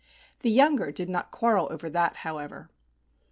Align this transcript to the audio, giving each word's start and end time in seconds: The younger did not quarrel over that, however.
The 0.39 0.49
younger 0.49 0.91
did 0.91 1.09
not 1.09 1.29
quarrel 1.29 1.67
over 1.71 1.87
that, 1.87 2.15
however. 2.15 2.71